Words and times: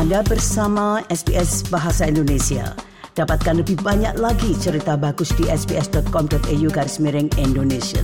Anda 0.00 0.24
bersama 0.24 1.04
SBS 1.12 1.68
Bahasa 1.68 2.08
Indonesia. 2.08 2.72
Dapatkan 3.12 3.60
lebih 3.60 3.84
banyak 3.84 4.16
lagi 4.16 4.56
cerita 4.56 4.96
bagus 4.96 5.28
di 5.36 5.44
sbs.com.au 5.44 6.68
garis 6.72 6.96
miring 7.04 7.28
Indonesia. 7.36 8.00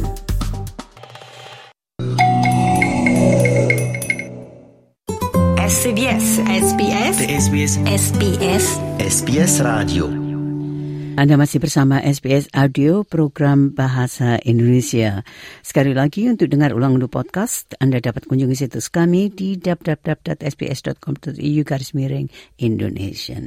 SBS 5.64 6.44
SBS 6.44 7.16
SBS 7.32 7.72
SBS 7.88 8.64
SBS 9.00 9.54
Radio 9.64 10.25
Anda 11.16 11.40
masih 11.40 11.64
bersama 11.64 11.96
SBS 12.04 12.52
Audio 12.52 13.00
program 13.00 13.72
Bahasa 13.72 14.36
Indonesia. 14.44 15.24
Sekali 15.64 15.96
lagi 15.96 16.28
untuk 16.28 16.52
dengar 16.52 16.76
ulang 16.76 17.00
untuk 17.00 17.08
podcast, 17.08 17.72
Anda 17.80 18.04
dapat 18.04 18.28
kunjungi 18.28 18.52
situs 18.52 18.92
kami 18.92 19.32
di 19.32 19.56
www.sbs.com.au 19.56 21.60
garis 21.64 21.96
miring 21.96 22.28
Indonesia. 22.60 23.40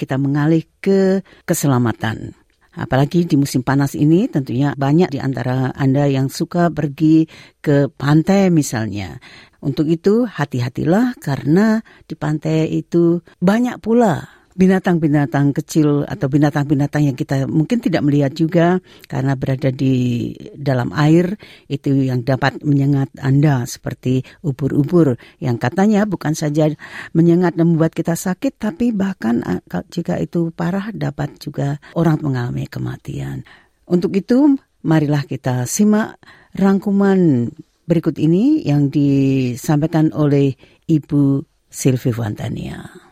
Kita 0.00 0.16
mengalih 0.16 0.64
ke 0.80 1.20
keselamatan. 1.44 2.32
Apalagi 2.72 3.28
di 3.28 3.36
musim 3.36 3.60
panas 3.60 3.92
ini 3.92 4.24
tentunya 4.32 4.72
banyak 4.72 5.12
di 5.12 5.20
antara 5.20 5.76
Anda 5.76 6.08
yang 6.08 6.32
suka 6.32 6.72
pergi 6.72 7.28
ke 7.60 7.92
pantai 7.92 8.48
misalnya. 8.48 9.20
Untuk 9.60 9.92
itu 9.92 10.24
hati-hatilah 10.24 11.20
karena 11.20 11.84
di 12.08 12.16
pantai 12.16 12.80
itu 12.80 13.20
banyak 13.44 13.76
pula 13.84 14.43
binatang-binatang 14.54 15.50
kecil 15.50 16.06
atau 16.06 16.30
binatang-binatang 16.30 17.10
yang 17.10 17.18
kita 17.18 17.50
mungkin 17.50 17.82
tidak 17.82 18.06
melihat 18.06 18.32
juga 18.32 18.66
karena 19.10 19.34
berada 19.34 19.74
di 19.74 20.30
dalam 20.54 20.94
air 20.94 21.34
itu 21.66 22.06
yang 22.06 22.22
dapat 22.22 22.62
menyengat 22.62 23.10
Anda 23.18 23.66
seperti 23.66 24.22
ubur-ubur 24.46 25.18
yang 25.42 25.58
katanya 25.58 26.06
bukan 26.06 26.38
saja 26.38 26.70
menyengat 27.10 27.58
dan 27.58 27.74
membuat 27.74 27.98
kita 27.98 28.14
sakit 28.14 28.54
tapi 28.62 28.94
bahkan 28.94 29.42
eh, 29.42 29.60
jika 29.90 30.22
itu 30.22 30.54
parah 30.54 30.94
dapat 30.94 31.34
juga 31.42 31.82
orang 31.98 32.22
mengalami 32.22 32.70
kematian. 32.70 33.42
Untuk 33.90 34.14
itu 34.14 34.54
marilah 34.86 35.26
kita 35.26 35.66
simak 35.66 36.16
rangkuman 36.54 37.50
berikut 37.84 38.16
ini 38.16 38.64
yang 38.64 38.88
disampaikan 38.88 40.14
oleh 40.14 40.56
Ibu 40.88 41.42
Sylvie 41.68 42.14
Vantania. 42.14 43.03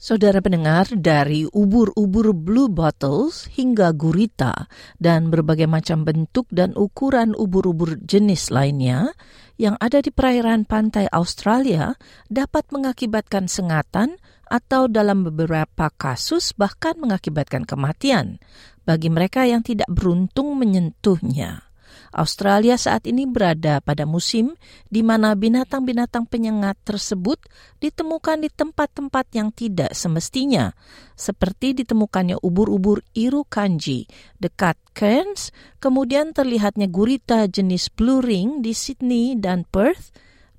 Saudara 0.00 0.40
pendengar, 0.40 0.88
dari 0.96 1.44
ubur-ubur 1.44 2.32
blue 2.32 2.72
bottles 2.72 3.44
hingga 3.52 3.92
gurita 3.92 4.64
dan 4.96 5.28
berbagai 5.28 5.68
macam 5.68 6.08
bentuk 6.08 6.48
dan 6.48 6.72
ukuran 6.72 7.36
ubur-ubur 7.36 8.00
jenis 8.00 8.48
lainnya 8.48 9.12
yang 9.60 9.76
ada 9.76 10.00
di 10.00 10.08
perairan 10.08 10.64
pantai 10.64 11.04
Australia 11.12 11.92
dapat 12.32 12.72
mengakibatkan 12.72 13.44
sengatan 13.44 14.16
atau 14.48 14.88
dalam 14.88 15.20
beberapa 15.20 15.92
kasus 15.92 16.56
bahkan 16.56 16.96
mengakibatkan 16.96 17.68
kematian 17.68 18.40
bagi 18.88 19.12
mereka 19.12 19.44
yang 19.44 19.60
tidak 19.60 19.86
beruntung 19.92 20.56
menyentuhnya. 20.56 21.69
Australia 22.10 22.74
saat 22.74 23.06
ini 23.06 23.22
berada 23.24 23.78
pada 23.78 24.02
musim 24.02 24.58
di 24.90 25.06
mana 25.06 25.38
binatang-binatang 25.38 26.26
penyengat 26.26 26.74
tersebut 26.82 27.38
ditemukan 27.78 28.42
di 28.42 28.50
tempat-tempat 28.50 29.26
yang 29.32 29.54
tidak 29.54 29.94
semestinya, 29.94 30.74
seperti 31.14 31.78
ditemukannya 31.78 32.42
ubur-ubur 32.42 33.06
iru 33.14 33.46
kanji 33.46 34.10
dekat 34.42 34.74
Cairns, 34.90 35.54
kemudian 35.78 36.34
terlihatnya 36.34 36.90
gurita 36.90 37.46
jenis 37.46 37.94
blue 37.94 38.18
ring 38.18 38.58
di 38.58 38.74
Sydney 38.74 39.38
dan 39.38 39.62
Perth, 39.70 40.10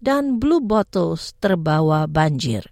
dan 0.02 0.42
blue 0.42 0.64
bottles 0.64 1.38
terbawa 1.38 2.10
banjir. 2.10 2.70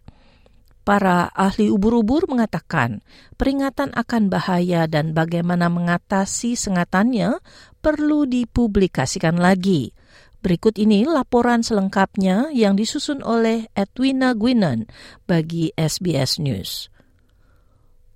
Para 0.89 1.29
ahli 1.37 1.69
ubur-ubur 1.69 2.25
mengatakan 2.25 3.05
peringatan 3.37 3.93
akan 3.93 4.33
bahaya 4.33 4.89
dan 4.89 5.13
bagaimana 5.13 5.69
mengatasi 5.69 6.57
sengatannya 6.57 7.37
perlu 7.77 8.25
dipublikasikan 8.25 9.37
lagi. 9.37 9.93
Berikut 10.41 10.81
ini 10.81 11.05
laporan 11.05 11.61
selengkapnya 11.61 12.49
yang 12.57 12.73
disusun 12.73 13.21
oleh 13.21 13.69
Edwina 13.77 14.33
Guinan 14.33 14.89
bagi 15.29 15.69
SBS 15.77 16.41
News. 16.41 16.89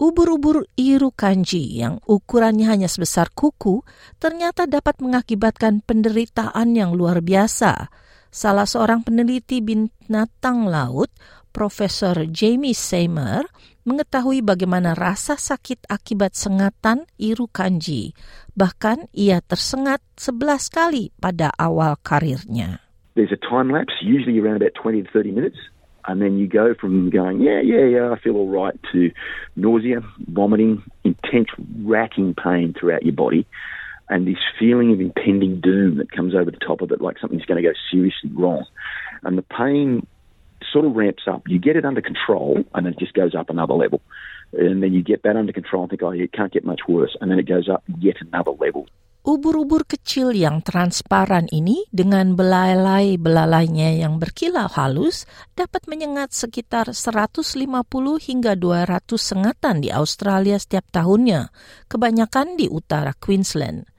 Ubur-ubur 0.02 0.66
iru 0.74 1.14
kanji 1.14 1.78
yang 1.78 2.02
ukurannya 2.10 2.74
hanya 2.74 2.90
sebesar 2.90 3.30
kuku 3.38 3.86
ternyata 4.18 4.66
dapat 4.66 4.98
mengakibatkan 4.98 5.86
penderitaan 5.86 6.74
yang 6.74 6.98
luar 6.98 7.22
biasa. 7.22 7.94
Salah 8.34 8.66
seorang 8.66 9.06
peneliti 9.06 9.62
binatang 9.62 10.66
laut 10.66 11.14
Profesor 11.54 12.26
Jamie 12.34 12.74
Seymour 12.74 13.46
mengetahui 13.86 14.42
bagaimana 14.42 14.98
rasa 14.98 15.38
sakit 15.38 15.86
akibat 15.86 16.34
sengatan 16.34 17.06
Iru 17.22 17.46
Kanji. 17.46 18.18
Bahkan 18.58 19.14
ia 19.14 19.38
tersengat 19.46 20.02
11 20.18 20.74
kali 20.74 21.14
pada 21.22 21.54
awal 21.62 22.02
karirnya. 22.02 22.82
There's 23.14 23.30
a 23.30 23.38
time 23.38 23.70
lapse, 23.70 23.94
usually 24.02 24.42
around 24.42 24.66
about 24.66 24.74
20 24.74 25.06
to 25.06 25.10
30 25.14 25.38
minutes. 25.38 25.62
And 26.10 26.20
then 26.20 26.42
you 26.42 26.50
go 26.50 26.74
from 26.74 27.14
going, 27.14 27.40
yeah, 27.40 27.62
yeah, 27.62 27.86
yeah, 27.86 28.12
I 28.12 28.20
feel 28.20 28.36
all 28.36 28.50
right, 28.50 28.76
to 28.92 29.14
nausea, 29.56 30.04
vomiting, 30.28 30.84
intense 31.06 31.48
racking 31.86 32.36
pain 32.36 32.76
throughout 32.76 33.08
your 33.08 33.16
body, 33.16 33.48
and 34.10 34.28
this 34.28 34.42
feeling 34.60 34.92
of 34.92 35.00
impending 35.00 35.62
doom 35.62 35.98
that 35.98 36.12
comes 36.12 36.36
over 36.36 36.52
the 36.52 36.60
top 36.60 36.82
of 36.82 36.92
it, 36.92 37.00
like 37.00 37.20
something's 37.20 37.46
going 37.46 37.62
to 37.62 37.68
go 37.68 37.74
seriously 37.90 38.30
wrong. 38.36 38.66
And 39.24 39.38
the 39.38 39.48
pain 39.48 40.06
sort 40.72 40.86
of 40.86 40.96
ramps 40.96 41.24
up. 41.28 41.44
You 41.48 41.60
get 41.60 41.76
it 41.76 41.86
under 41.86 42.02
control, 42.02 42.64
and 42.74 42.88
it 42.88 43.00
just 43.00 43.14
goes 43.14 43.36
up 43.36 43.50
another 43.50 43.74
level. 43.74 44.02
And 44.54 44.84
then 44.84 44.94
you 44.94 45.02
get 45.02 45.24
that 45.24 45.36
under 45.36 45.52
control 45.52 45.84
and 45.84 45.90
think, 45.90 46.04
oh, 46.04 46.12
it 46.12 46.32
can't 46.32 46.54
get 46.54 46.64
much 46.66 46.82
worse. 46.88 47.18
And 47.20 47.32
then 47.32 47.40
it 47.40 47.48
goes 47.50 47.68
up 47.70 47.84
yet 48.00 48.18
another 48.22 48.52
level. 48.52 48.86
Ubur-ubur 49.24 49.88
kecil 49.88 50.36
yang 50.36 50.60
transparan 50.60 51.48
ini 51.48 51.88
dengan 51.96 52.36
belalai-belalainya 52.36 54.04
yang 54.04 54.20
berkilau 54.20 54.68
halus 54.68 55.24
dapat 55.56 55.88
menyengat 55.88 56.36
sekitar 56.36 56.92
150 56.92 57.56
hingga 58.20 58.60
200 58.60 59.08
sengatan 59.16 59.80
di 59.80 59.96
Australia 59.96 60.60
setiap 60.60 60.92
tahunnya, 60.92 61.56
kebanyakan 61.88 62.60
di 62.60 62.68
utara 62.68 63.16
Queensland. 63.16 63.93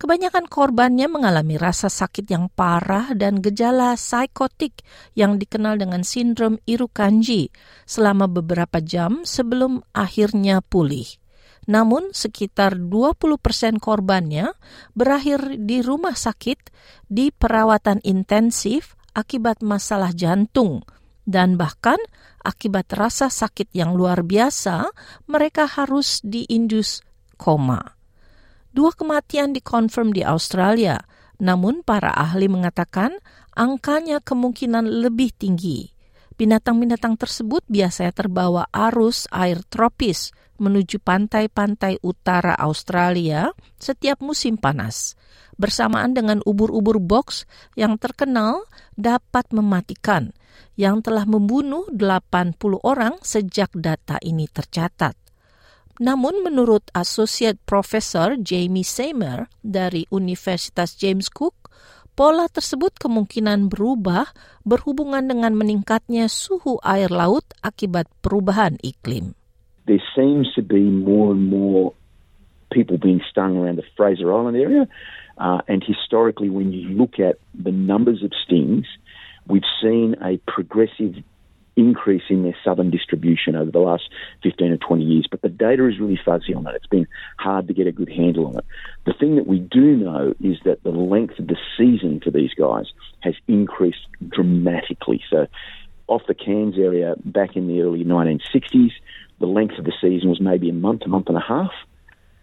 Kebanyakan 0.00 0.48
korbannya 0.48 1.12
mengalami 1.12 1.60
rasa 1.60 1.92
sakit 1.92 2.24
yang 2.32 2.48
parah 2.48 3.12
dan 3.12 3.44
gejala 3.44 3.92
psikotik 4.00 4.80
yang 5.12 5.36
dikenal 5.36 5.76
dengan 5.76 6.08
sindrom 6.08 6.56
Irukanji 6.64 7.52
selama 7.84 8.24
beberapa 8.24 8.80
jam 8.80 9.28
sebelum 9.28 9.84
akhirnya 9.92 10.64
pulih. 10.64 11.04
Namun 11.68 12.16
sekitar 12.16 12.80
20% 12.80 13.36
persen 13.36 13.76
korbannya 13.76 14.56
berakhir 14.96 15.60
di 15.60 15.84
rumah 15.84 16.16
sakit 16.16 16.72
di 17.04 17.28
perawatan 17.28 18.00
intensif 18.00 18.96
akibat 19.12 19.60
masalah 19.60 20.16
jantung 20.16 20.80
dan 21.28 21.60
bahkan 21.60 22.00
akibat 22.40 22.88
rasa 22.96 23.28
sakit 23.28 23.68
yang 23.76 23.92
luar 23.92 24.24
biasa 24.24 24.96
mereka 25.28 25.68
harus 25.68 26.24
diindus 26.24 27.04
koma. 27.36 27.99
Dua 28.70 28.94
kematian 28.94 29.50
dikonfirm 29.50 30.14
di 30.14 30.22
Australia, 30.22 31.02
namun 31.42 31.82
para 31.82 32.14
ahli 32.14 32.46
mengatakan 32.46 33.18
angkanya 33.58 34.22
kemungkinan 34.22 34.86
lebih 34.86 35.34
tinggi. 35.34 35.90
Binatang-binatang 36.38 37.20
tersebut 37.20 37.66
biasanya 37.68 38.16
terbawa 38.16 38.64
arus 38.72 39.28
air 39.28 39.60
tropis 39.68 40.32
menuju 40.60 41.00
pantai-pantai 41.02 42.00
utara 42.00 42.54
Australia 42.56 43.52
setiap 43.76 44.22
musim 44.22 44.56
panas. 44.56 45.18
Bersamaan 45.60 46.16
dengan 46.16 46.40
ubur-ubur 46.44 46.96
box 47.02 47.44
yang 47.76 48.00
terkenal 48.00 48.64
dapat 48.96 49.52
mematikan, 49.52 50.32
yang 50.80 51.04
telah 51.04 51.28
membunuh 51.28 51.84
80 51.92 52.56
orang 52.80 53.20
sejak 53.20 53.68
data 53.76 54.16
ini 54.24 54.48
tercatat. 54.48 55.29
Namun 56.00 56.40
menurut 56.40 56.88
Associate 56.96 57.60
Professor 57.68 58.32
Jamie 58.40 58.88
Seymour 58.88 59.52
dari 59.60 60.08
Universitas 60.08 60.96
James 60.96 61.28
Cook, 61.28 61.68
pola 62.16 62.48
tersebut 62.48 62.96
kemungkinan 62.96 63.68
berubah 63.68 64.32
berhubungan 64.64 65.28
dengan 65.28 65.52
meningkatnya 65.52 66.32
suhu 66.32 66.80
air 66.80 67.12
laut 67.12 67.44
akibat 67.60 68.08
perubahan 68.24 68.80
iklim. 68.80 69.36
There 69.84 70.00
seems 70.16 70.48
to 70.56 70.64
be 70.64 70.80
more 70.80 71.36
and 71.36 71.52
more 71.52 71.92
people 72.72 72.96
being 72.96 73.20
stung 73.28 73.60
around 73.60 73.76
the 73.76 73.84
Fraser 73.92 74.32
Island 74.32 74.56
area. 74.56 74.88
Uh, 75.36 75.60
and 75.68 75.84
historically, 75.84 76.48
when 76.48 76.72
you 76.72 76.96
look 76.96 77.20
at 77.20 77.36
the 77.52 77.76
numbers 77.76 78.24
of 78.24 78.32
stings, 78.32 78.88
we've 79.44 79.68
seen 79.84 80.16
a 80.24 80.40
progressive 80.48 81.20
increase 81.80 82.22
in 82.28 82.42
their 82.42 82.56
southern 82.64 82.90
distribution 82.90 83.56
over 83.56 83.70
the 83.70 83.78
last 83.78 84.04
15 84.42 84.72
or 84.72 84.76
20 84.76 85.02
years. 85.02 85.26
But 85.30 85.42
the 85.42 85.48
data 85.48 85.88
is 85.88 85.98
really 85.98 86.20
fuzzy 86.22 86.54
on 86.54 86.64
that. 86.64 86.74
It's 86.74 86.86
been 86.86 87.08
hard 87.38 87.68
to 87.68 87.74
get 87.74 87.86
a 87.86 87.92
good 87.92 88.10
handle 88.10 88.46
on 88.46 88.58
it. 88.58 88.64
The 89.06 89.14
thing 89.14 89.36
that 89.36 89.46
we 89.46 89.58
do 89.58 89.96
know 89.96 90.34
is 90.40 90.58
that 90.64 90.82
the 90.82 90.90
length 90.90 91.38
of 91.38 91.46
the 91.46 91.56
season 91.76 92.20
for 92.22 92.30
these 92.30 92.52
guys 92.54 92.86
has 93.20 93.34
increased 93.48 94.06
dramatically. 94.28 95.22
So 95.30 95.46
off 96.10 96.22
the 96.26 96.34
Cairns 96.34 96.76
area 96.76 97.14
back 97.24 97.56
in 97.56 97.68
the 97.68 97.80
early 97.80 98.04
1960s. 98.04 98.90
The 99.38 99.46
length 99.46 99.78
of 99.78 99.84
the 99.84 99.92
season 100.00 100.28
was 100.28 100.40
maybe 100.40 100.68
a 100.68 100.74
month, 100.74 101.02
a 101.06 101.08
month 101.08 101.28
and 101.28 101.36
a 101.36 101.40
half. 101.40 101.70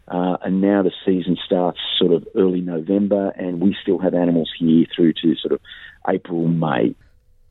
Uh, 0.07 0.37
and 0.41 0.61
now 0.61 0.81
the 0.81 0.91
season 1.05 1.37
starts 1.45 1.79
sort 1.99 2.13
of 2.13 2.25
early 2.33 2.61
November, 2.61 3.29
and 3.31 3.59
we 3.59 3.75
still 3.81 3.99
have 3.99 4.13
animals 4.13 4.49
here 4.57 4.85
through 4.95 5.11
to 5.21 5.35
sort 5.35 5.51
of 5.51 5.59
April, 6.07 6.47
May. 6.47 6.95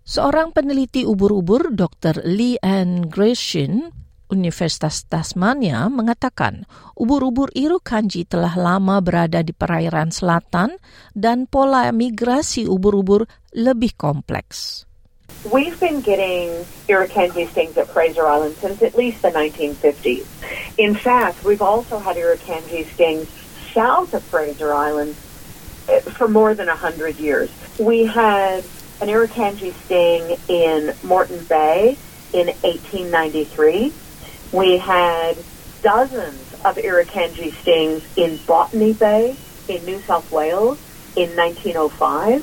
Seorang 0.06 0.54
peneliti 0.54 1.02
ubur-ubur 1.02 1.74
Dr. 1.74 2.22
Lee 2.22 2.54
Ann 2.62 3.10
Gratian 3.10 3.90
Universitas 4.30 5.02
Tasmania 5.02 5.90
mengatakan 5.90 6.62
ubur-ubur 6.94 7.50
Kanji 7.82 8.22
telah 8.22 8.54
lama 8.54 9.02
berada 9.02 9.42
di 9.42 9.50
perairan 9.50 10.14
selatan 10.14 10.78
dan 11.10 11.50
pola 11.50 11.90
migrasi 11.90 12.70
ubur-ubur 12.70 13.26
lebih 13.58 13.98
kompleks. 13.98 14.86
We've 15.50 15.74
been 15.82 16.06
getting 16.06 16.54
Irukandji 16.86 17.50
stings 17.50 17.74
at 17.74 17.90
Fraser 17.90 18.30
Island 18.30 18.54
since 18.62 18.86
at 18.86 18.94
least 18.94 19.26
the 19.26 19.34
1950s. 19.34 20.22
In 20.78 20.94
fact, 20.94 21.42
we've 21.42 21.62
also 21.62 21.98
had 21.98 22.14
Irukandji 22.14 22.86
stings 22.94 23.26
south 23.74 24.14
of 24.14 24.22
Fraser 24.22 24.70
Island 24.70 25.18
eh, 25.90 25.98
for 26.14 26.30
more 26.30 26.54
than 26.54 26.70
100 26.70 27.18
years. 27.18 27.50
We 27.82 28.06
had 28.06 28.62
an 29.00 29.08
Irukandji 29.08 29.76
sting 29.84 30.40
in 30.48 30.96
Moreton 31.04 31.44
Bay 31.44 31.96
in 32.32 32.48
1893. 32.64 33.92
We 34.52 34.78
had 34.78 35.36
dozens 35.84 36.40
of 36.64 36.80
Irukandji 36.80 37.52
stings 37.60 38.00
in 38.16 38.40
Botany 38.48 38.96
Bay 38.96 39.36
in 39.68 39.84
New 39.84 40.00
South 40.08 40.30
Wales 40.32 40.80
in 41.12 41.36
1905, 41.36 42.40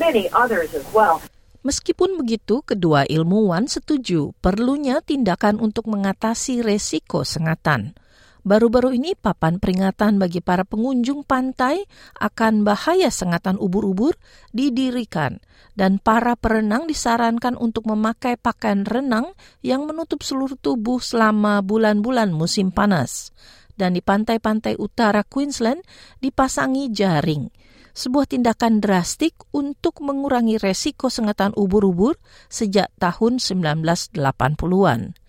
many 0.00 0.26
others 0.34 0.74
as 0.74 0.86
well. 0.90 1.22
Meskipun 1.62 2.18
begitu, 2.18 2.66
kedua 2.66 3.06
ilmuwan 3.06 3.70
setuju 3.70 4.34
perlunya 4.42 4.98
tindakan 4.98 5.62
untuk 5.62 5.86
mengatasi 5.86 6.58
resiko 6.58 7.22
sengatan. 7.22 7.94
Baru-baru 8.42 8.98
ini 8.98 9.14
papan 9.14 9.62
peringatan 9.62 10.18
bagi 10.18 10.42
para 10.42 10.66
pengunjung 10.66 11.22
pantai 11.22 11.86
akan 12.18 12.66
bahaya 12.66 13.06
sengatan 13.06 13.54
ubur-ubur 13.54 14.18
didirikan 14.50 15.38
dan 15.78 16.02
para 16.02 16.34
perenang 16.34 16.90
disarankan 16.90 17.54
untuk 17.54 17.86
memakai 17.86 18.34
pakaian 18.34 18.82
renang 18.82 19.30
yang 19.62 19.86
menutup 19.86 20.26
seluruh 20.26 20.58
tubuh 20.58 20.98
selama 20.98 21.62
bulan-bulan 21.62 22.34
musim 22.34 22.74
panas. 22.74 23.30
Dan 23.78 23.94
di 23.94 24.02
pantai-pantai 24.02 24.74
utara 24.74 25.22
Queensland 25.22 25.80
dipasangi 26.18 26.90
jaring 26.90 27.46
sebuah 27.92 28.24
tindakan 28.24 28.80
drastik 28.80 29.36
untuk 29.52 30.00
mengurangi 30.00 30.56
resiko 30.56 31.12
sengatan 31.12 31.52
ubur-ubur 31.54 32.16
sejak 32.48 32.88
tahun 32.96 33.36
1980-an. 33.38 35.21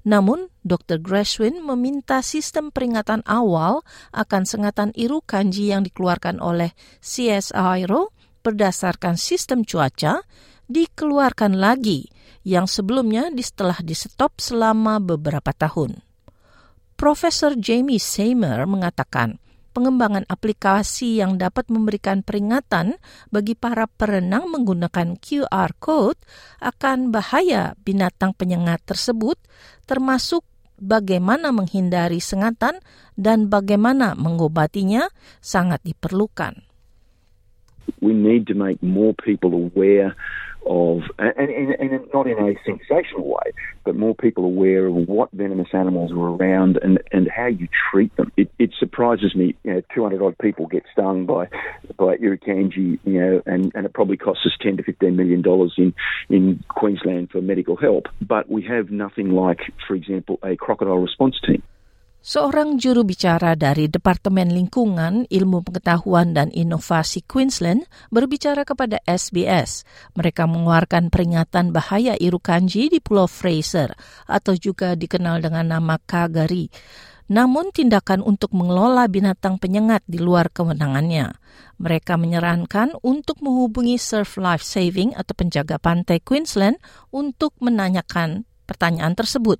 Namun, 0.00 0.48
Dr. 0.64 0.96
Grashwin 0.96 1.60
meminta 1.60 2.24
sistem 2.24 2.72
peringatan 2.72 3.20
awal 3.28 3.84
akan 4.16 4.48
sengatan 4.48 4.90
iru 4.96 5.20
kanji 5.20 5.68
yang 5.68 5.84
dikeluarkan 5.84 6.40
oleh 6.40 6.72
CSIRO 7.04 8.12
berdasarkan 8.40 9.20
sistem 9.20 9.64
cuaca 9.68 10.24
dikeluarkan 10.70 11.60
lagi 11.60 12.08
yang 12.46 12.64
sebelumnya 12.64 13.28
setelah 13.36 13.76
di-stop 13.84 14.40
selama 14.40 14.96
beberapa 15.02 15.52
tahun. 15.52 16.00
Profesor 16.96 17.56
Jamie 17.56 18.00
Seymour 18.00 18.64
mengatakan, 18.68 19.40
pengembangan 19.70 20.26
aplikasi 20.26 21.22
yang 21.22 21.38
dapat 21.38 21.70
memberikan 21.70 22.20
peringatan 22.26 22.98
bagi 23.30 23.54
para 23.54 23.86
perenang 23.86 24.50
menggunakan 24.50 25.16
QR 25.18 25.72
code 25.78 26.18
akan 26.58 27.14
bahaya 27.14 27.78
binatang 27.82 28.34
penyengat 28.34 28.82
tersebut, 28.84 29.38
termasuk 29.86 30.42
bagaimana 30.80 31.52
menghindari 31.52 32.18
sengatan 32.18 32.80
dan 33.14 33.52
bagaimana 33.52 34.16
mengobatinya 34.16 35.12
sangat 35.38 35.84
diperlukan. 35.84 36.66
We 38.00 38.16
need 38.16 38.48
to 38.48 38.56
make 38.56 38.80
more 38.80 39.12
people 39.12 39.52
aware 39.52 40.16
of, 40.66 41.02
and, 41.18 41.50
and, 41.50 41.92
and, 41.92 42.08
not 42.12 42.26
in 42.26 42.38
a 42.38 42.54
sensational 42.64 43.28
way, 43.28 43.52
but 43.84 43.96
more 43.96 44.14
people 44.14 44.44
aware 44.44 44.86
of 44.86 44.94
what 44.94 45.30
venomous 45.32 45.68
animals 45.72 46.12
are 46.12 46.36
around 46.36 46.78
and, 46.82 47.00
and 47.12 47.28
how 47.34 47.46
you 47.46 47.68
treat 47.90 48.14
them. 48.16 48.30
It, 48.36 48.50
it 48.58 48.70
surprises 48.78 49.34
me, 49.34 49.54
you 49.64 49.74
know, 49.74 49.82
200 49.94 50.22
odd 50.22 50.36
people 50.38 50.66
get 50.66 50.84
stung 50.92 51.26
by 51.26 51.48
by 51.96 52.16
Irukandji, 52.16 52.98
you 53.04 53.20
know, 53.20 53.42
and, 53.46 53.72
and 53.74 53.86
it 53.86 53.92
probably 53.92 54.16
costs 54.16 54.44
us 54.46 54.52
10 54.60 54.78
to 54.78 54.82
15 54.82 55.16
million 55.16 55.42
dollars 55.42 55.74
in, 55.76 55.94
in 56.28 56.62
Queensland 56.68 57.30
for 57.30 57.40
medical 57.40 57.76
help. 57.76 58.06
But 58.20 58.50
we 58.50 58.62
have 58.62 58.90
nothing 58.90 59.30
like, 59.30 59.60
for 59.86 59.94
example, 59.94 60.38
a 60.42 60.56
crocodile 60.56 60.98
response 60.98 61.40
team. 61.44 61.62
Seorang 62.20 62.76
juru 62.76 63.00
bicara 63.00 63.56
dari 63.56 63.88
Departemen 63.88 64.52
Lingkungan, 64.52 65.24
Ilmu 65.32 65.64
Pengetahuan 65.64 66.36
dan 66.36 66.52
Inovasi 66.52 67.24
Queensland 67.24 67.88
berbicara 68.12 68.68
kepada 68.68 69.00
SBS. 69.08 69.88
Mereka 70.20 70.44
mengeluarkan 70.44 71.08
peringatan 71.08 71.72
bahaya 71.72 72.12
irukanji 72.20 72.92
di 72.92 73.00
Pulau 73.00 73.24
Fraser 73.24 73.96
atau 74.28 74.52
juga 74.52 75.00
dikenal 75.00 75.40
dengan 75.40 75.72
nama 75.72 75.96
Kagari. 75.96 76.68
Namun 77.32 77.72
tindakan 77.72 78.20
untuk 78.20 78.52
mengelola 78.52 79.08
binatang 79.08 79.56
penyengat 79.56 80.04
di 80.04 80.20
luar 80.20 80.52
kewenangannya. 80.52 81.32
Mereka 81.80 82.20
menyarankan 82.20 83.00
untuk 83.00 83.40
menghubungi 83.40 83.96
Surf 83.96 84.36
Life 84.36 84.60
Saving 84.60 85.16
atau 85.16 85.32
penjaga 85.32 85.80
pantai 85.80 86.20
Queensland 86.20 86.76
untuk 87.16 87.56
menanyakan 87.64 88.44
pertanyaan 88.68 89.16
tersebut. 89.16 89.56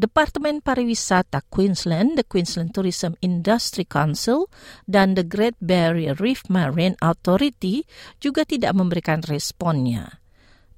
Departemen 0.00 0.64
Pariwisata 0.64 1.44
Queensland, 1.52 2.16
the 2.16 2.24
Queensland 2.24 2.72
Tourism 2.72 3.20
Industry 3.20 3.84
Council, 3.84 4.48
dan 4.88 5.12
the 5.12 5.20
Great 5.20 5.60
Barrier 5.60 6.16
Reef 6.16 6.48
Marine 6.48 6.96
Authority 7.04 7.84
juga 8.16 8.48
tidak 8.48 8.72
memberikan 8.72 9.20
responnya. 9.28 10.24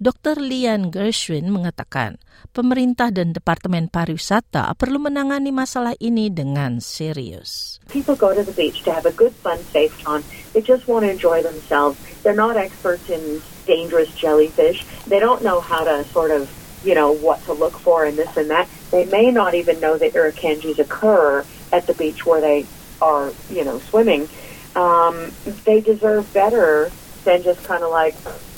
Dr. 0.02 0.42
Lian 0.42 0.90
Gershwin 0.90 1.54
mengatakan, 1.54 2.19
pemerintah 2.50 3.14
dan 3.14 3.30
Departemen 3.30 3.86
Pariwisata 3.86 4.66
perlu 4.74 4.98
menangani 4.98 5.54
masalah 5.54 5.94
ini 6.02 6.26
dengan 6.26 6.82
serius. 6.82 7.78
People 7.94 8.19
go 8.19 8.34
to 8.34 8.42
the 8.42 8.50
beach 8.58 8.82
to 8.82 8.90
have 8.90 9.06
a 9.06 9.14
good, 9.14 9.30
fun, 9.38 9.62
safe 9.70 9.94
time. 10.02 10.26
They 10.50 10.66
just 10.66 10.90
want 10.90 11.06
to 11.06 11.14
enjoy 11.14 11.46
themselves. 11.46 11.94
They're 12.26 12.34
not 12.34 12.58
experts 12.58 13.06
in 13.06 13.38
dangerous 13.70 14.10
jellyfish. 14.19 14.82
They 15.06 15.22
don't 15.22 15.46
know 15.46 15.62
how 15.62 15.86
to 15.86 16.02
sort 16.10 16.34
of 16.34 16.50
you 16.84 16.94
know, 16.94 17.12
what 17.12 17.43
to 17.46 17.52
look 17.52 17.79
for 17.79 18.05
and 18.05 18.19
this 18.19 18.37
and 18.37 18.50
that. 18.50 18.69
They 18.90 19.06
may 19.06 19.31
not 19.31 19.55
even 19.55 19.81
know 19.81 19.96
that 19.98 20.12
irukandjis 20.12 20.79
occur 20.79 21.44
at 21.72 21.86
the 21.86 21.94
beach 21.94 22.27
where 22.27 22.41
they 22.41 22.67
are, 23.01 23.32
you 23.51 23.65
know, 23.65 23.79
swimming. 23.91 24.29
Um, 24.74 25.32
they 25.65 25.81
deserve 25.81 26.29
better 26.32 26.91
than 27.24 27.43
just 27.43 27.62
kind 27.65 27.82
of 27.82 27.91
like, 27.91 28.15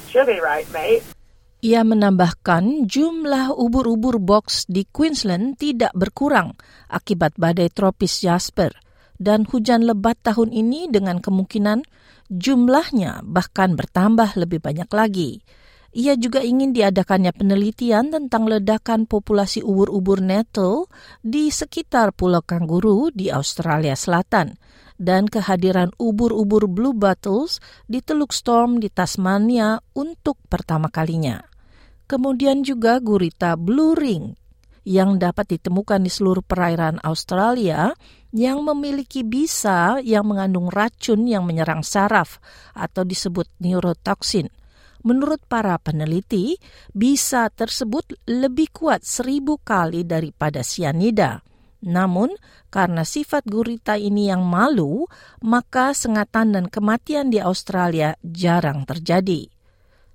should 0.09 0.27
be 0.27 0.41
right, 0.41 0.67
mate. 0.73 1.03
Ia 1.65 1.81
menambahkan 1.81 2.85
jumlah 2.85 3.57
ubur-ubur 3.57 4.21
box 4.21 4.69
di 4.69 4.85
Queensland 4.85 5.57
tidak 5.57 5.97
berkurang 5.97 6.61
akibat 6.93 7.41
badai 7.41 7.73
tropis 7.73 8.21
Jasper 8.21 8.77
dan 9.17 9.49
hujan 9.49 9.89
lebat 9.89 10.21
tahun 10.21 10.53
ini 10.53 10.93
dengan 10.93 11.25
kemungkinan 11.25 11.81
jumlahnya 12.29 13.25
bahkan 13.25 13.81
bertambah 13.81 14.37
lebih 14.37 14.61
banyak 14.61 14.93
lagi. 14.93 15.41
Ia 15.95 16.19
juga 16.19 16.43
ingin 16.43 16.75
diadakannya 16.75 17.31
penelitian 17.31 18.11
tentang 18.11 18.51
ledakan 18.51 19.07
populasi 19.07 19.63
ubur-ubur 19.63 20.19
nettle 20.19 20.91
di 21.23 21.55
sekitar 21.55 22.11
Pulau 22.11 22.43
Kanguru 22.43 23.15
di 23.15 23.31
Australia 23.31 23.95
Selatan 23.95 24.59
dan 24.99 25.31
kehadiran 25.31 25.95
ubur-ubur 25.95 26.67
blue 26.67 26.99
bottles 26.99 27.63
di 27.87 28.03
Teluk 28.03 28.35
Storm 28.35 28.83
di 28.83 28.91
Tasmania 28.91 29.79
untuk 29.95 30.35
pertama 30.51 30.91
kalinya. 30.91 31.39
Kemudian 32.11 32.67
juga 32.67 32.99
gurita 32.99 33.55
blue 33.55 33.95
ring 33.95 34.35
yang 34.83 35.23
dapat 35.23 35.47
ditemukan 35.47 36.03
di 36.03 36.11
seluruh 36.11 36.43
perairan 36.43 36.99
Australia 37.07 37.95
yang 38.35 38.67
memiliki 38.67 39.23
bisa 39.23 40.03
yang 40.03 40.27
mengandung 40.27 40.75
racun 40.75 41.23
yang 41.31 41.47
menyerang 41.47 41.87
saraf 41.87 42.43
atau 42.75 43.07
disebut 43.07 43.47
neurotoxin– 43.63 44.51
menurut 45.05 45.45
para 45.47 45.77
peneliti, 45.79 46.57
bisa 46.91 47.53
tersebut 47.53 48.17
lebih 48.27 48.73
kuat 48.73 49.05
seribu 49.05 49.61
kali 49.61 50.03
daripada 50.03 50.65
sianida. 50.65 51.45
Namun, 51.85 52.33
karena 52.73 53.05
sifat 53.05 53.45
gurita 53.45 54.01
ini 54.01 54.33
yang 54.33 54.43
malu, 54.43 55.05
maka 55.45 55.93
sengatan 55.93 56.57
dan 56.57 56.67
kematian 56.73 57.29
di 57.29 57.39
Australia 57.39 58.17
jarang 58.25 58.89
terjadi. 58.89 59.53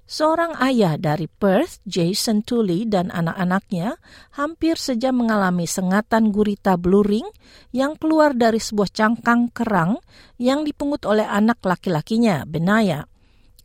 Seorang 0.09 0.57
ayah 0.57 0.97
dari 0.97 1.29
Perth, 1.29 1.85
Jason 1.85 2.41
Tully 2.41 2.89
dan 2.89 3.13
anak-anaknya 3.13 4.01
hampir 4.33 4.81
saja 4.81 5.13
mengalami 5.13 5.69
sengatan 5.69 6.33
gurita 6.33 6.81
blue 6.81 7.05
ring 7.05 7.29
yang 7.69 7.93
keluar 7.93 8.33
dari 8.33 8.57
sebuah 8.57 8.89
cangkang 8.89 9.53
kerang 9.53 10.01
yang 10.41 10.65
dipungut 10.65 11.05
oleh 11.05 11.29
anak 11.29 11.61
laki-lakinya, 11.61 12.41
Benaya 12.49 13.05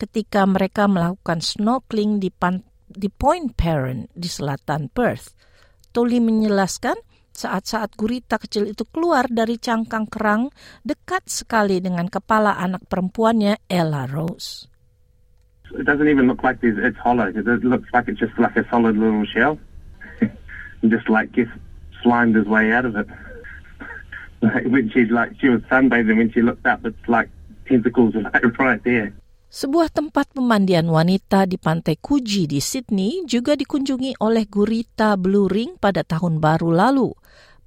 ketika 0.05 0.45
mereka 0.45 0.85
melakukan 0.85 1.41
snorkeling 1.41 2.21
di, 2.21 2.29
pan 2.29 2.61
di 2.85 3.09
Point 3.09 3.57
Parent 3.57 4.13
di 4.13 4.29
selatan 4.29 4.93
Perth. 4.93 5.33
Toli 5.97 6.21
menjelaskan 6.21 7.01
saat-saat 7.35 7.97
gurita 7.99 8.39
kecil 8.39 8.71
itu 8.71 8.87
keluar 8.87 9.27
dari 9.27 9.59
cangkang 9.59 10.07
kerang 10.07 10.53
dekat 10.87 11.27
sekali 11.27 11.81
dengan 11.83 12.07
kepala 12.07 12.61
anak 12.61 12.87
perempuannya 12.87 13.59
Ella 13.67 14.07
Rose. 14.07 14.71
It 15.75 15.89
doesn't 15.89 16.07
even 16.07 16.31
look 16.31 16.45
like 16.45 16.63
it's 16.63 17.01
hollow. 17.03 17.27
It 17.27 17.43
looks 17.67 17.91
like 17.91 18.07
it's 18.07 18.21
just 18.21 18.37
like 18.39 18.55
a 18.55 18.63
solid 18.71 18.95
little 18.95 19.27
shell. 19.27 19.59
just 20.87 21.11
like 21.11 21.33
just 21.35 21.51
slimed 22.05 22.37
his 22.37 22.47
way 22.47 22.71
out 22.71 22.87
of 22.87 22.95
it. 22.95 23.09
like 24.45 24.71
when 24.71 24.87
she's 24.95 25.11
like 25.11 25.35
she 25.41 25.49
was 25.49 25.65
sunbathing 25.67 26.15
when 26.21 26.31
she 26.31 26.43
looked 26.43 26.67
up, 26.69 26.85
it's 26.87 27.09
like 27.09 27.27
tentacles 27.67 28.15
right, 28.15 28.59
right 28.61 28.85
there. 28.85 29.11
Sebuah 29.55 29.87
tempat 29.87 30.35
pemandian 30.35 30.91
wanita 30.91 31.47
di 31.47 31.63
Pantai 31.63 31.95
Kuji 31.95 32.51
di 32.51 32.59
Sydney 32.59 33.23
juga 33.23 33.55
dikunjungi 33.55 34.19
oleh 34.19 34.51
gurita 34.51 35.15
Blue 35.15 35.47
Ring 35.47 35.79
pada 35.79 36.03
tahun 36.03 36.43
baru 36.43 36.75
lalu. 36.75 37.15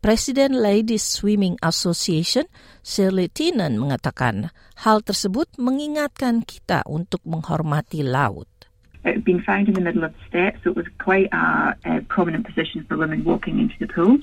Presiden 0.04 0.60
Ladies 0.60 1.08
Swimming 1.08 1.56
Association, 1.64 2.44
Shirley 2.84 3.32
Tinan, 3.32 3.80
mengatakan 3.80 4.52
hal 4.84 5.00
tersebut 5.00 5.48
mengingatkan 5.56 6.44
kita 6.44 6.84
untuk 6.92 7.24
menghormati 7.24 8.04
laut. 8.04 8.52
It 9.08 9.16
had 9.16 9.24
been 9.24 9.40
found 9.48 9.72
in 9.72 9.80
the 9.80 9.84
middle 9.88 10.04
of 10.04 10.12
the 10.12 10.24
steps, 10.28 10.60
so 10.68 10.76
it 10.76 10.78
was 10.84 10.92
quite 11.00 11.32
a, 11.32 11.72
a 11.88 12.04
prominent 12.12 12.44
position 12.44 12.84
for 12.84 13.00
women 13.00 13.24
walking 13.24 13.64
into 13.64 13.80
the 13.80 13.88
pool. 13.88 14.20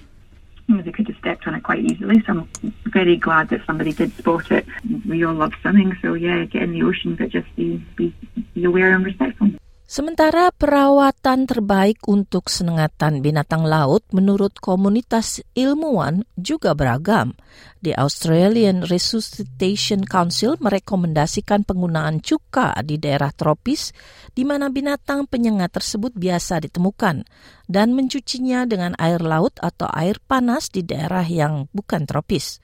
They 0.68 0.92
could 0.92 1.09
have 1.09 1.16
stepped 1.18 1.47
on 1.47 1.54
it 1.54 1.62
quite 1.62 1.85
easily, 1.85 2.23
so 2.26 2.33
I'm 2.33 2.75
very 2.87 3.16
glad 3.16 3.50
that 3.50 3.64
somebody 3.66 3.92
did 3.92 4.16
spot 4.16 4.50
it. 4.50 4.66
We 5.06 5.25
all 5.25 5.35
love 5.35 5.52
swimming, 5.61 5.97
so 6.00 6.14
yeah, 6.14 6.44
get 6.44 6.62
in 6.62 6.73
the 6.73 6.83
ocean, 6.83 7.16
but 7.16 7.28
just 7.30 7.54
be, 7.54 7.85
be, 7.97 8.14
be 8.54 8.64
aware 8.64 8.94
and 8.94 9.04
respectful. 9.04 9.50
Sementara 9.94 10.50
perawatan 10.50 11.46
terbaik 11.46 12.02
untuk 12.10 12.50
senengatan 12.50 13.22
binatang 13.22 13.62
laut 13.62 14.02
menurut 14.10 14.58
komunitas 14.58 15.38
ilmuwan 15.54 16.26
juga 16.34 16.74
beragam. 16.74 17.38
The 17.78 17.94
Australian 17.94 18.90
Resuscitation 18.90 20.02
Council 20.02 20.58
merekomendasikan 20.58 21.62
penggunaan 21.62 22.26
cuka 22.26 22.74
di 22.82 22.98
daerah 22.98 23.30
tropis 23.30 23.94
di 24.34 24.42
mana 24.42 24.66
binatang 24.66 25.30
penyengat 25.30 25.78
tersebut 25.78 26.10
biasa 26.18 26.66
ditemukan 26.66 27.22
dan 27.70 27.94
mencucinya 27.94 28.66
dengan 28.66 28.98
air 28.98 29.22
laut 29.22 29.54
atau 29.62 29.86
air 29.94 30.18
panas 30.26 30.74
di 30.74 30.82
daerah 30.82 31.22
yang 31.22 31.70
bukan 31.70 32.02
tropis. 32.02 32.58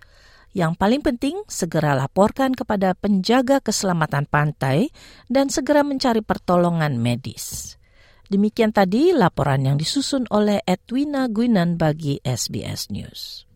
Yang 0.51 0.73
paling 0.83 1.03
penting, 1.03 1.37
segera 1.47 1.95
laporkan 1.95 2.51
kepada 2.59 2.99
penjaga 2.99 3.63
keselamatan 3.63 4.27
pantai 4.27 4.91
dan 5.31 5.47
segera 5.47 5.87
mencari 5.87 6.27
pertolongan 6.27 6.99
medis. 6.99 7.79
Demikian 8.31 8.71
tadi 8.71 9.11
laporan 9.11 9.67
yang 9.67 9.77
disusun 9.79 10.27
oleh 10.31 10.63
Edwina 10.63 11.27
Guinan 11.27 11.75
bagi 11.75 12.23
SBS 12.23 12.91
News. 12.95 13.47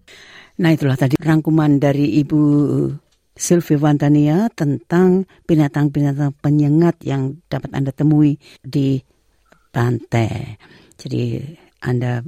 Nah 0.58 0.70
itulah 0.70 0.98
tadi 0.98 1.18
rangkuman 1.18 1.82
dari 1.82 2.18
Ibu 2.22 2.42
Sylvie 3.34 3.78
Wantania 3.78 4.46
tentang 4.54 5.26
binatang-binatang 5.46 6.38
penyengat 6.38 7.02
yang 7.02 7.42
dapat 7.50 7.74
Anda 7.74 7.90
temui 7.90 8.38
di 8.62 9.02
pantai. 9.74 10.58
Jadi 10.94 11.42
Anda 11.82 12.22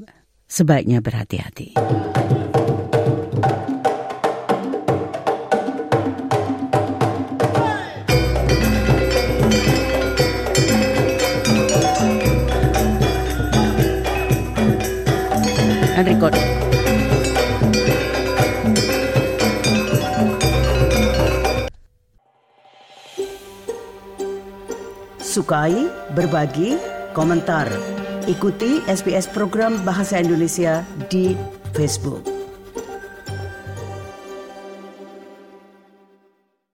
sebaiknya 0.51 0.99
berhati-hati. 0.99 1.79
And 15.97 16.07
record. 16.13 16.37
Sukai, 25.17 25.89
berbagi, 26.13 26.77
komentar. 27.17 27.69
Ikuti 28.29 28.85
SBS 28.89 29.29
program 29.33 29.81
Bahasa 29.85 30.21
Indonesia 30.21 30.85
di 31.09 31.37
Facebook. 31.73 32.36